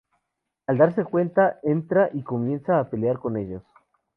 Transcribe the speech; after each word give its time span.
Al 0.65 0.79
darse 0.79 1.03
cuenta, 1.05 1.59
entra 1.61 2.09
y 2.11 2.23
comienza 2.23 2.79
a 2.79 2.89
pelear 2.89 3.19
con 3.19 3.37
ellos. 3.37 3.61